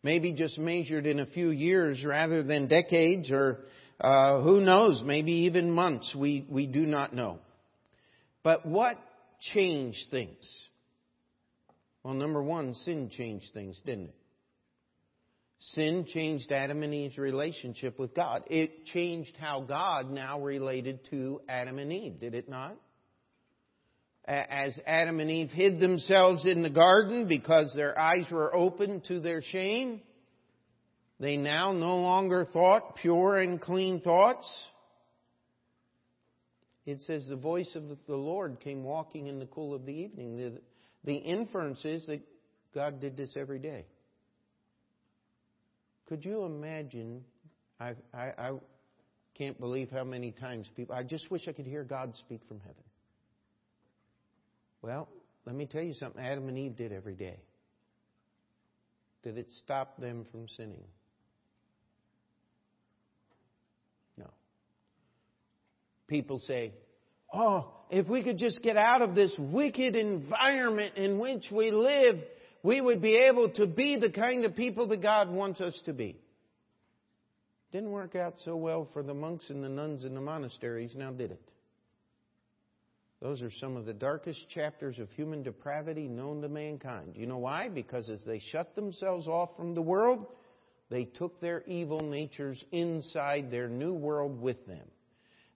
[0.03, 3.65] Maybe just measured in a few years rather than decades or
[4.01, 6.15] uh, who knows, maybe even months.
[6.17, 7.41] We, we do not know.
[8.45, 8.97] But what
[9.53, 10.37] changed things?
[12.05, 14.15] Well, number one, sin changed things, didn't it?
[15.61, 18.44] Sin changed Adam and Eve's relationship with God.
[18.49, 22.77] It changed how God now related to Adam and Eve, did it not?
[24.25, 29.21] As Adam and Eve hid themselves in the garden because their eyes were open to
[29.21, 30.03] their shame,
[31.18, 34.47] they now no longer thought pure and clean thoughts.
[36.87, 40.37] It says the voice of the Lord came walking in the cool of the evening.
[40.37, 40.61] The,
[41.05, 42.21] the inference is that
[42.75, 43.87] God did this every day.
[46.09, 47.23] Could you imagine?
[47.79, 48.53] I, I, I
[49.35, 52.61] can't believe how many times people, I just wish I could hear God speak from
[52.61, 52.83] heaven.
[54.81, 55.09] Well,
[55.44, 57.37] let me tell you something Adam and Eve did every day.
[59.23, 60.85] Did it stop them from sinning?
[64.16, 64.31] No.
[66.07, 66.73] People say,
[67.33, 72.16] oh, if we could just get out of this wicked environment in which we live,
[72.62, 75.92] we would be able to be the kind of people that God wants us to
[75.92, 76.16] be.
[77.71, 81.11] Didn't work out so well for the monks and the nuns in the monasteries, now
[81.11, 81.42] did it?
[83.21, 87.14] Those are some of the darkest chapters of human depravity known to mankind.
[87.16, 87.68] You know why?
[87.68, 90.27] Because as they shut themselves off from the world,
[90.88, 94.87] they took their evil natures inside their new world with them.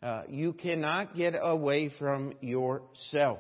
[0.03, 3.39] Uh, you cannot get away from yourself.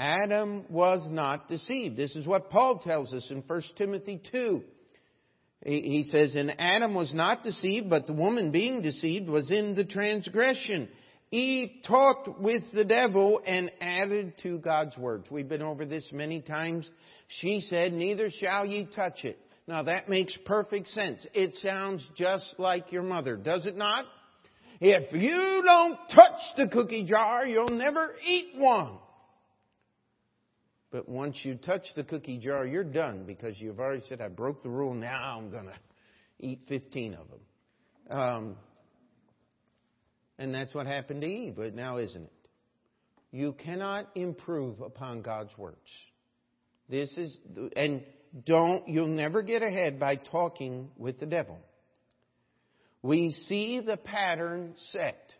[0.00, 1.94] Adam was not deceived.
[1.94, 4.62] This is what Paul tells us in 1 Timothy 2.
[5.62, 9.84] He says, And Adam was not deceived, but the woman being deceived was in the
[9.84, 10.88] transgression.
[11.30, 15.26] Eve talked with the devil and added to God's words.
[15.30, 16.90] We've been over this many times.
[17.28, 19.38] She said, Neither shall ye touch it.
[19.68, 21.26] Now that makes perfect sense.
[21.34, 24.06] It sounds just like your mother, does it not?
[24.80, 28.92] If you don't touch the cookie jar, you'll never eat one.
[30.90, 34.62] But once you touch the cookie jar, you're done because you've already said, I broke
[34.62, 35.74] the rule, now I'm going to
[36.40, 38.18] eat 15 of them.
[38.18, 38.56] Um,
[40.38, 42.32] and that's what happened to Eve, but now isn't it?
[43.30, 45.78] You cannot improve upon God's words.
[46.88, 47.38] This is,
[47.76, 48.02] and
[48.44, 51.58] don't, you'll never get ahead by talking with the devil.
[53.02, 55.32] We see the pattern set.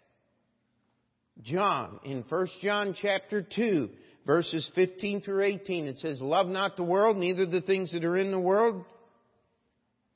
[1.42, 3.90] John, in 1 John chapter 2,
[4.30, 5.88] verses 15 through 18.
[5.88, 8.84] It says, Love not the world, neither the things that are in the world.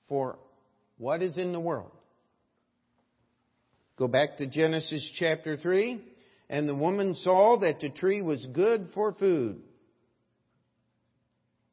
[0.09, 0.39] For
[0.99, 1.91] what is in the world?
[3.97, 6.01] Go back to Genesis chapter 3.
[6.49, 9.61] And the woman saw that the tree was good for food.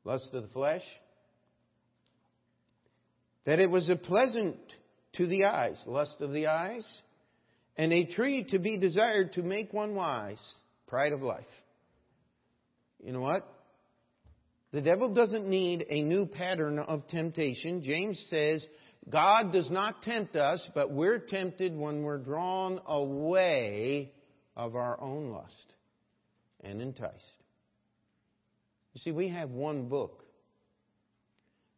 [0.03, 0.83] Lust of the flesh.
[3.45, 4.57] That it was a pleasant
[5.13, 5.79] to the eyes.
[5.85, 6.87] Lust of the eyes.
[7.77, 10.41] And a tree to be desired to make one wise.
[10.87, 11.45] Pride of life.
[13.03, 13.47] You know what?
[14.71, 17.83] The devil doesn't need a new pattern of temptation.
[17.83, 18.65] James says,
[19.09, 24.11] God does not tempt us, but we're tempted when we're drawn away
[24.55, 25.73] of our own lust
[26.63, 27.15] and enticed.
[28.93, 30.23] You see, we have one book.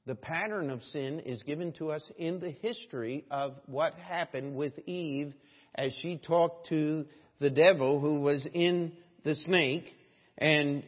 [0.06, 4.78] The pattern of sin is given to us in the history of what happened with
[4.86, 5.34] Eve
[5.76, 7.06] as she talked to
[7.40, 8.92] the devil who was in
[9.24, 9.86] the snake.
[10.38, 10.84] And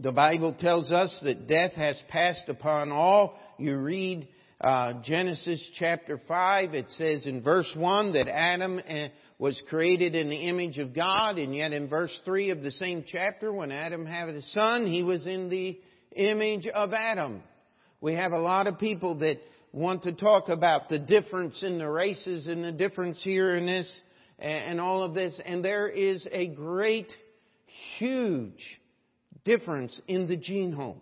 [0.00, 3.38] the Bible tells us that death has passed upon all.
[3.58, 4.28] You read
[4.60, 10.28] uh, Genesis chapter 5, it says in verse 1 that Adam eh, was created in
[10.28, 14.06] the image of God, and yet in verse 3 of the same chapter, when Adam
[14.06, 15.78] had a son, he was in the
[16.14, 17.42] image of Adam.
[18.00, 19.38] We have a lot of people that
[19.72, 24.00] want to talk about the difference in the races and the difference here in this
[24.38, 27.10] and all of this, and there is a great,
[27.98, 28.80] huge
[29.46, 30.98] difference in the genome.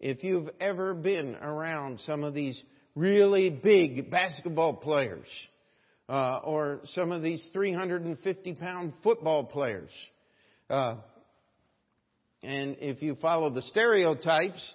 [0.00, 2.60] If you've ever been around some of these
[2.96, 5.28] really big basketball players,
[6.08, 9.90] uh, or some of these 350 pound football players,
[10.68, 10.96] uh,
[12.42, 14.74] and if you follow the stereotypes,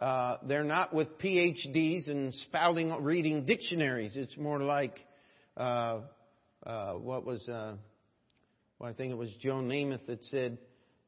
[0.00, 4.16] uh, they're not with PhDs and spouting, reading dictionaries.
[4.16, 4.98] It's more like,
[5.56, 6.00] uh,
[6.66, 7.74] uh, what was, uh,
[8.78, 10.58] well, I think it was Joe Namath that said,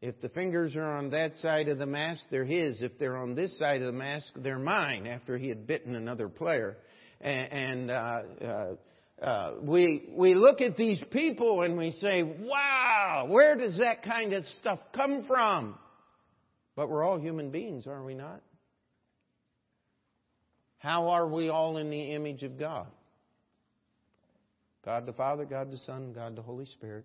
[0.02, 2.82] if the fingers are on that side of the mask, they're his.
[2.82, 5.06] If they're on this side of the mask, they're mine.
[5.06, 6.76] After he had bitten another player,
[7.20, 13.26] and, and uh, uh, uh, we we look at these people and we say, "Wow,
[13.28, 15.78] where does that kind of stuff come from?"
[16.74, 18.40] But we're all human beings, are we not?
[20.78, 22.88] How are we all in the image of God?
[24.84, 27.04] God the Father, God the Son, God the Holy Spirit.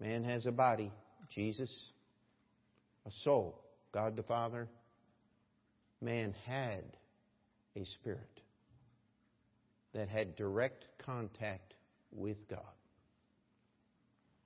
[0.00, 0.90] Man has a body.
[1.34, 1.72] Jesus,
[3.06, 3.60] a soul,
[3.92, 4.68] God the Father,
[6.00, 6.84] man had
[7.76, 8.40] a spirit
[9.94, 11.74] that had direct contact
[12.12, 12.60] with God.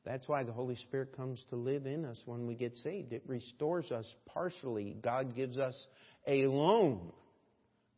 [0.05, 3.13] That's why the Holy Spirit comes to live in us when we get saved.
[3.13, 4.97] It restores us partially.
[5.03, 5.75] God gives us
[6.27, 7.11] a loan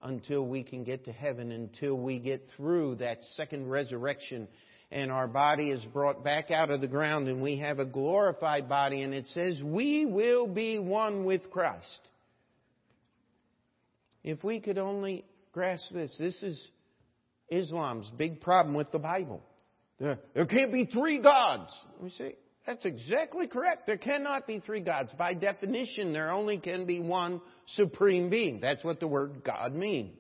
[0.03, 4.47] until we can get to heaven, until we get through that second resurrection
[4.91, 8.69] and our body is brought back out of the ground and we have a glorified
[8.69, 12.01] body and it says we will be one with Christ.
[14.23, 16.71] If we could only grasp this, this is
[17.49, 19.43] Islam's big problem with the Bible.
[19.99, 21.73] There, can't be three gods.
[22.01, 22.35] We see,
[22.67, 23.87] that's exactly correct.
[23.87, 25.11] There cannot be three gods.
[25.17, 27.41] By definition, there only can be one
[27.77, 28.61] supreme being.
[28.61, 30.19] That's what the word God means.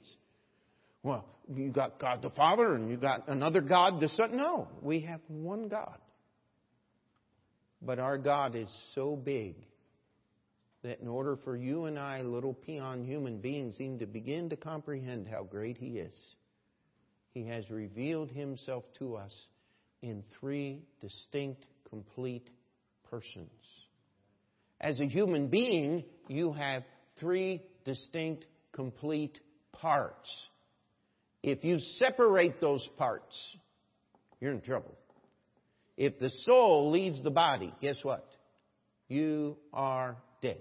[1.02, 4.36] Well, you got God the Father and you got another God the Son.
[4.36, 5.99] No, we have one God.
[7.82, 9.57] But our God is so big
[10.82, 14.57] that in order for you and I, little peon human beings, even to begin to
[14.57, 16.14] comprehend how great He is,
[17.32, 19.32] He has revealed Himself to us
[20.03, 22.49] in three distinct, complete
[23.11, 23.51] persons.
[24.80, 26.82] As a human being, you have
[27.18, 29.40] three distinct, complete
[29.72, 30.30] parts.
[31.47, 33.32] If you separate those parts,
[34.40, 34.97] you're in trouble.
[35.97, 38.28] If the soul leaves the body, guess what?
[39.07, 40.59] You are dead.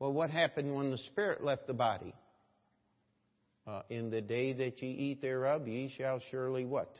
[0.00, 2.14] Well, what happened when the spirit left the body?
[3.66, 6.98] Uh, in the day that ye eat thereof, ye shall surely what?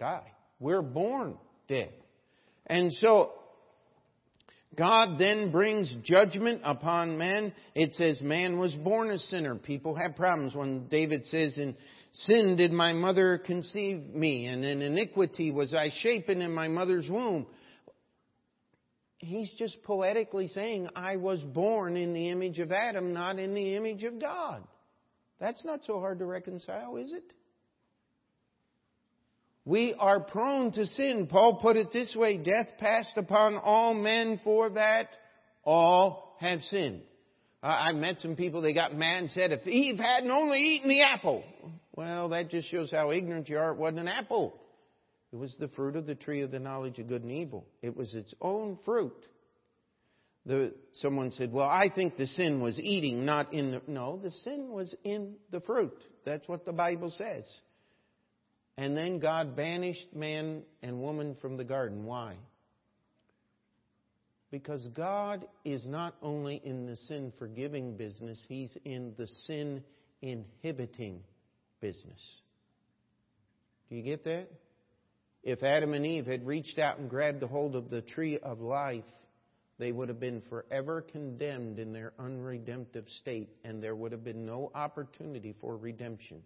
[0.00, 0.32] Die.
[0.58, 1.38] We're born
[1.68, 1.92] dead.
[2.66, 3.30] And so
[4.74, 7.52] God then brings judgment upon man.
[7.74, 9.54] It says man was born a sinner.
[9.54, 11.76] People have problems when David says, in
[12.12, 17.08] sin did my mother conceive me, and in iniquity was I shapen in my mother's
[17.08, 17.46] womb.
[19.18, 23.74] He's just poetically saying, I was born in the image of Adam, not in the
[23.74, 24.62] image of God.
[25.40, 27.32] That's not so hard to reconcile, is it?
[29.66, 31.26] We are prone to sin.
[31.26, 35.08] Paul put it this way, death passed upon all men for that
[35.64, 37.02] all have sinned.
[37.62, 41.02] I met some people, they got mad and said, if Eve hadn't only eaten the
[41.02, 41.42] apple.
[41.96, 43.72] Well, that just shows how ignorant you are.
[43.72, 44.54] It wasn't an apple.
[45.32, 47.66] It was the fruit of the tree of the knowledge of good and evil.
[47.82, 49.16] It was its own fruit.
[50.44, 54.30] The, someone said, well, I think the sin was eating, not in the, no, the
[54.30, 55.96] sin was in the fruit.
[56.24, 57.44] That's what the Bible says.
[58.78, 62.04] And then God banished man and woman from the garden.
[62.04, 62.36] Why?
[64.50, 69.82] Because God is not only in the sin forgiving business, He's in the sin
[70.22, 71.20] inhibiting
[71.80, 72.20] business.
[73.88, 74.48] Do you get that?
[75.42, 78.60] If Adam and Eve had reached out and grabbed a hold of the tree of
[78.60, 79.04] life,
[79.78, 84.44] they would have been forever condemned in their unredemptive state, and there would have been
[84.44, 86.42] no opportunity for redemption.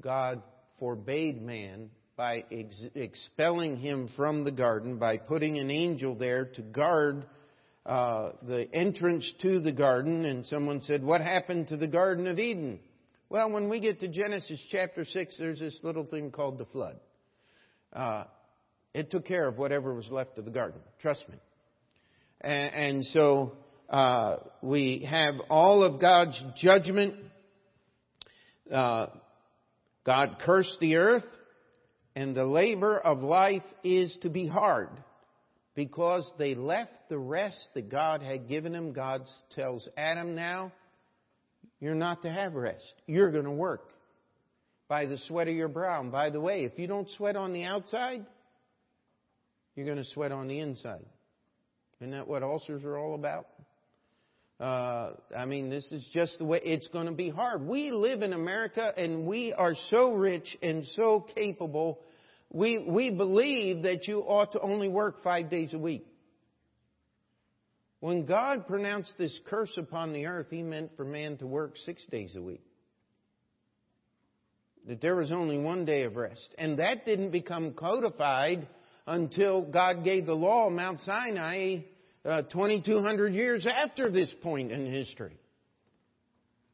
[0.00, 0.42] God
[0.78, 6.62] forbade man by ex- expelling him from the garden, by putting an angel there to
[6.62, 7.24] guard
[7.86, 10.24] uh, the entrance to the garden.
[10.24, 12.80] And someone said, What happened to the Garden of Eden?
[13.28, 16.96] Well, when we get to Genesis chapter 6, there's this little thing called the flood.
[17.92, 18.24] Uh,
[18.92, 20.80] it took care of whatever was left of the garden.
[21.00, 21.36] Trust me.
[22.40, 23.52] And, and so
[23.88, 27.16] uh, we have all of God's judgment.
[28.72, 29.06] Uh,
[30.04, 31.24] God cursed the earth,
[32.14, 34.90] and the labor of life is to be hard
[35.74, 38.92] because they left the rest that God had given them.
[38.92, 39.22] God
[39.54, 40.72] tells Adam now,
[41.80, 42.94] you're not to have rest.
[43.06, 43.88] You're going to work
[44.88, 46.00] by the sweat of your brow.
[46.00, 48.24] And by the way, if you don't sweat on the outside,
[49.74, 51.04] you're going to sweat on the inside.
[52.00, 53.46] Isn't that what ulcers are all about?
[54.64, 57.66] Uh, I mean, this is just the way it's going to be hard.
[57.66, 62.00] We live in America and we are so rich and so capable.
[62.50, 66.06] We, we believe that you ought to only work five days a week.
[68.00, 72.02] When God pronounced this curse upon the earth, He meant for man to work six
[72.06, 72.64] days a week.
[74.88, 76.54] That there was only one day of rest.
[76.56, 78.66] And that didn't become codified
[79.06, 81.80] until God gave the law of Mount Sinai
[82.24, 85.36] uh, 2,200 years after this point in history.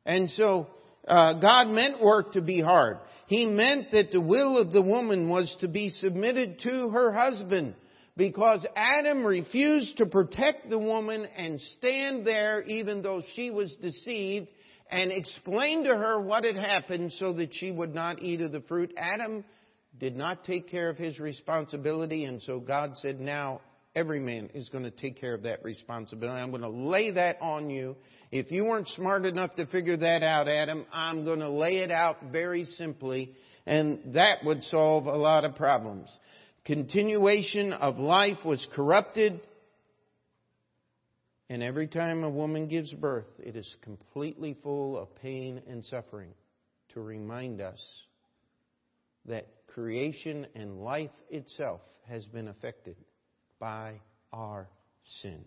[0.06, 0.68] And so,
[1.06, 2.98] uh, God meant work to be hard.
[3.26, 7.74] He meant that the will of the woman was to be submitted to her husband
[8.16, 14.48] because Adam refused to protect the woman and stand there even though she was deceived
[14.90, 18.62] and explain to her what had happened so that she would not eat of the
[18.62, 18.92] fruit.
[18.96, 19.44] Adam
[19.98, 23.60] did not take care of his responsibility and so God said, now
[24.00, 26.40] every man is going to take care of that responsibility.
[26.40, 27.96] I'm going to lay that on you.
[28.32, 31.90] If you weren't smart enough to figure that out, Adam, I'm going to lay it
[31.90, 33.34] out very simply
[33.66, 36.08] and that would solve a lot of problems
[36.64, 39.40] continuation of life was corrupted.
[41.48, 46.30] And every time a woman gives birth, it is completely full of pain and suffering
[46.94, 47.80] to remind us
[49.26, 52.96] that creation and life itself has been affected
[53.60, 54.00] by
[54.32, 54.68] our
[55.20, 55.44] sin.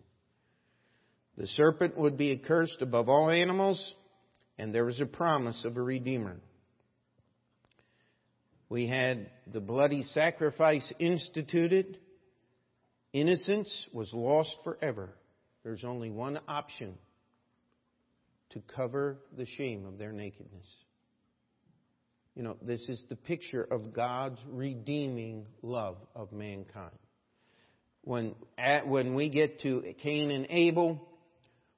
[1.36, 3.96] The serpent would be accursed above all animals,
[4.58, 6.38] and there was a promise of a Redeemer.
[8.70, 11.98] We had the bloody sacrifice instituted.
[13.12, 15.10] Innocence was lost forever.
[15.64, 16.96] There's only one option
[18.52, 20.68] to cover the shame of their nakedness.
[22.36, 26.98] You know, this is the picture of God's redeeming love of mankind.
[28.04, 31.08] When, at, when we get to Cain and Abel,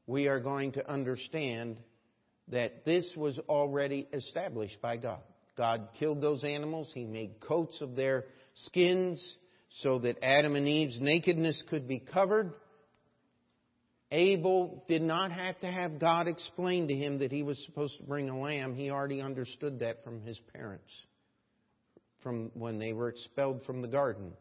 [0.07, 1.77] we are going to understand
[2.47, 5.21] that this was already established by God.
[5.57, 6.91] God killed those animals.
[6.93, 8.25] He made coats of their
[8.65, 9.37] skins
[9.81, 12.53] so that Adam and Eve's nakedness could be covered.
[14.11, 18.03] Abel did not have to have God explain to him that he was supposed to
[18.03, 18.75] bring a lamb.
[18.75, 20.91] He already understood that from his parents,
[22.21, 24.33] from when they were expelled from the garden.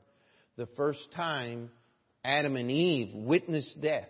[0.57, 1.71] The first time
[2.25, 4.09] Adam and Eve witnessed death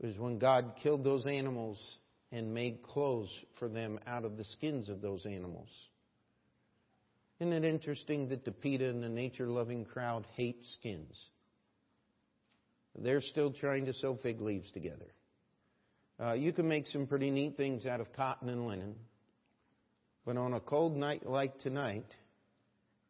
[0.00, 1.80] was when God killed those animals
[2.30, 5.68] and made clothes for them out of the skins of those animals.
[7.40, 11.18] Isn't it interesting that the PETA and the nature loving crowd hate skins?
[12.96, 15.06] They're still trying to sew fig leaves together.
[16.20, 18.94] Uh, you can make some pretty neat things out of cotton and linen,
[20.24, 22.06] but on a cold night like tonight,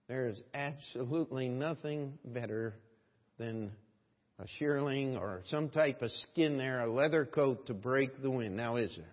[0.09, 2.75] there is absolutely nothing better
[3.39, 3.73] than
[4.39, 8.57] a shearling or some type of skin there, a leather coat to break the wind.
[8.57, 9.07] Now, is there?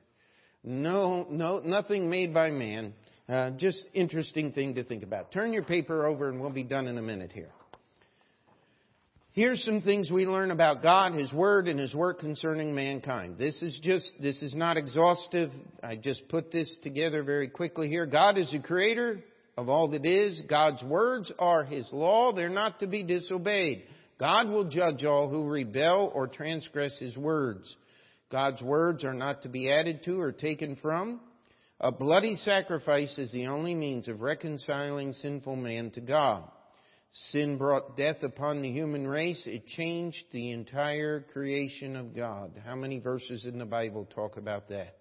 [0.63, 2.93] No, no, nothing made by man.
[3.29, 5.31] Uh, just interesting thing to think about.
[5.31, 7.51] Turn your paper over and we'll be done in a minute here.
[9.33, 13.37] Here's some things we learn about God, His Word, and His work concerning mankind.
[13.37, 15.51] This is just, this is not exhaustive.
[15.81, 18.05] I just put this together very quickly here.
[18.05, 19.23] God is the creator
[19.57, 20.41] of all that is.
[20.47, 22.33] God's words are His law.
[22.33, 23.83] They're not to be disobeyed.
[24.19, 27.75] God will judge all who rebel or transgress His words.
[28.31, 31.19] God's words are not to be added to or taken from.
[31.79, 36.43] A bloody sacrifice is the only means of reconciling sinful man to God.
[37.31, 39.41] Sin brought death upon the human race.
[39.45, 42.51] It changed the entire creation of God.
[42.63, 44.95] How many verses in the Bible talk about that?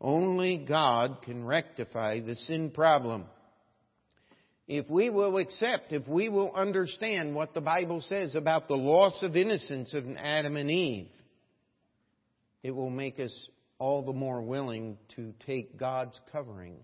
[0.00, 3.24] Only God can rectify the sin problem.
[4.68, 9.18] If we will accept, if we will understand what the Bible says about the loss
[9.22, 11.08] of innocence of Adam and Eve,
[12.62, 13.34] it will make us
[13.78, 16.76] all the more willing to take God's covering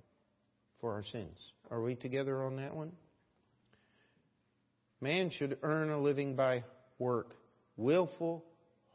[0.81, 1.39] for our sins.
[1.71, 2.93] Are we together on that one?
[5.03, 6.65] Man should earn a living by
[6.99, 7.37] work,
[7.77, 8.45] willful,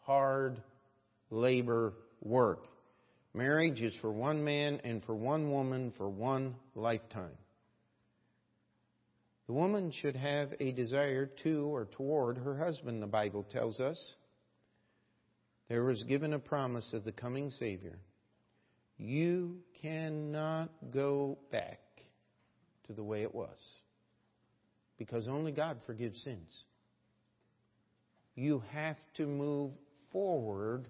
[0.02, 0.64] hard
[1.30, 2.64] labor work.
[3.36, 7.38] Marriage is for one man and for one woman for one lifetime.
[9.50, 13.98] The woman should have a desire to or toward her husband, the Bible tells us.
[15.70, 17.98] There was given a promise of the coming Savior.
[19.00, 21.80] You cannot go back
[22.86, 23.58] to the way it was
[25.00, 26.54] because only God forgives sins.
[28.36, 29.72] You have to move
[30.12, 30.88] forward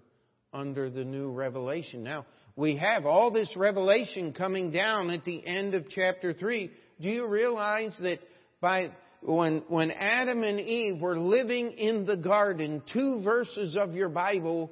[0.52, 2.04] under the new revelation.
[2.04, 6.70] Now, we have all this revelation coming down at the end of chapter 3.
[7.00, 8.18] Do you realize that
[8.60, 8.90] by
[9.22, 14.70] when, when Adam and Eve were living in the garden, two verses of your Bible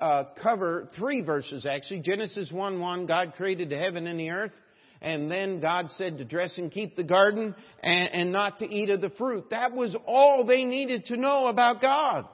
[0.00, 2.00] uh, cover, three verses actually.
[2.00, 4.52] Genesis 1 1, God created the heaven and the earth.
[5.00, 8.88] And then God said to dress and keep the garden and, and not to eat
[8.88, 9.50] of the fruit.
[9.50, 12.26] That was all they needed to know about God.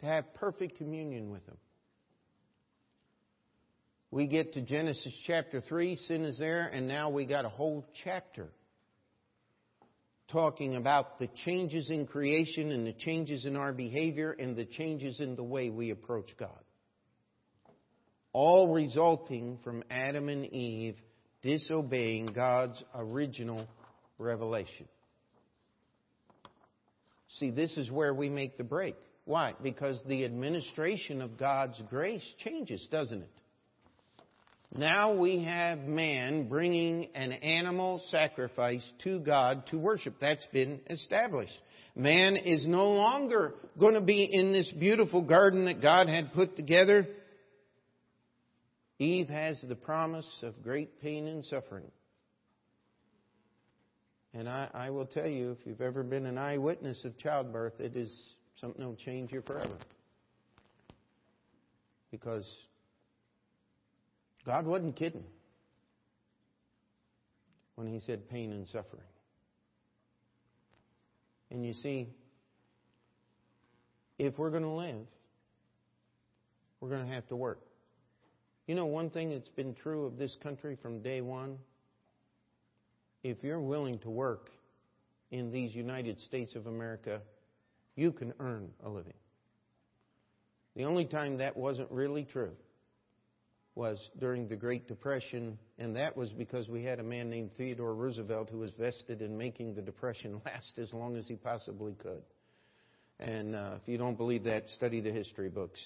[0.00, 1.56] To have perfect communion with Him.
[4.10, 7.86] We get to Genesis chapter 3, sin is there, and now we got a whole
[8.04, 8.50] chapter
[10.34, 15.20] talking about the changes in creation and the changes in our behavior and the changes
[15.20, 16.50] in the way we approach God.
[18.32, 20.96] All resulting from Adam and Eve
[21.40, 23.68] disobeying God's original
[24.18, 24.88] revelation.
[27.38, 28.96] See, this is where we make the break.
[29.26, 29.54] Why?
[29.62, 33.40] Because the administration of God's grace changes, doesn't it?
[34.76, 40.16] Now we have man bringing an animal sacrifice to God to worship.
[40.20, 41.54] That's been established.
[41.94, 46.56] Man is no longer going to be in this beautiful garden that God had put
[46.56, 47.06] together.
[48.98, 51.90] Eve has the promise of great pain and suffering.
[54.32, 57.94] And I, I will tell you, if you've ever been an eyewitness of childbirth, it
[57.94, 58.12] is
[58.60, 59.76] something that will change you forever.
[62.10, 62.44] Because
[64.46, 65.24] God wasn't kidding
[67.76, 69.02] when He said pain and suffering.
[71.50, 72.08] And you see,
[74.18, 75.06] if we're going to live,
[76.80, 77.60] we're going to have to work.
[78.66, 81.58] You know, one thing that's been true of this country from day one
[83.24, 84.50] if you're willing to work
[85.30, 87.22] in these United States of America,
[87.96, 89.14] you can earn a living.
[90.76, 92.52] The only time that wasn't really true
[93.74, 97.94] was during the Great Depression, and that was because we had a man named Theodore
[97.94, 102.22] Roosevelt who was vested in making the Depression last as long as he possibly could.
[103.18, 105.78] And uh, if you don't believe that, study the history books.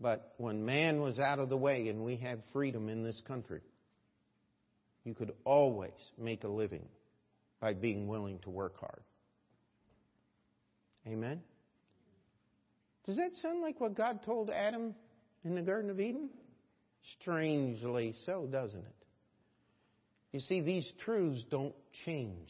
[0.00, 3.60] But when man was out of the way and we had freedom in this country,
[5.04, 6.86] you could always make a living
[7.60, 9.02] by being willing to work hard.
[11.06, 11.42] Amen?
[13.06, 14.94] Does that sound like what God told Adam
[15.44, 16.30] in the Garden of Eden?
[17.20, 18.94] Strangely so, doesn't it?
[20.32, 21.74] You see, these truths don't
[22.06, 22.48] change.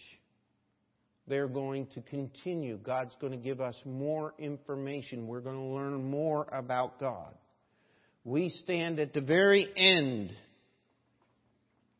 [1.26, 2.76] They're going to continue.
[2.76, 5.26] God's going to give us more information.
[5.26, 7.34] We're going to learn more about God.
[8.24, 10.32] We stand at the very end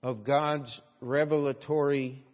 [0.02, 2.24] of God's revelatory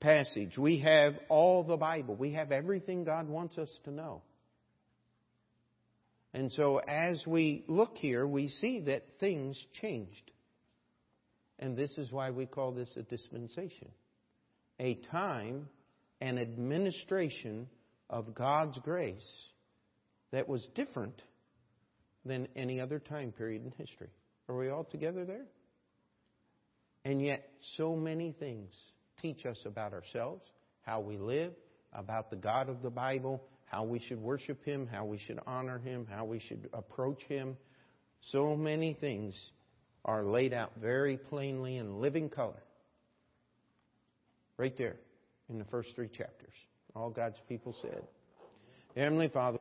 [0.00, 0.56] passage.
[0.56, 2.14] We have all the Bible.
[2.14, 4.22] We have everything God wants us to know.
[6.36, 10.30] And so as we look here, we see that things changed.
[11.58, 13.88] And this is why we call this a dispensation.
[14.78, 15.66] A time,
[16.20, 17.68] an administration
[18.10, 19.26] of God's grace
[20.30, 21.22] that was different
[22.26, 24.10] than any other time period in history.
[24.50, 25.46] Are we all together there?
[27.06, 28.74] And yet, so many things
[29.22, 30.42] teach us about ourselves,
[30.82, 31.54] how we live,
[31.94, 35.78] about the God of the Bible, how we should worship Him, how we should honor
[35.78, 37.56] Him, how we should approach Him.
[38.30, 39.34] So many things
[40.04, 42.62] are laid out very plainly in living color.
[44.56, 44.96] Right there
[45.50, 46.54] in the first three chapters.
[46.94, 48.02] All God's people said.
[48.96, 49.55] Heavenly Father,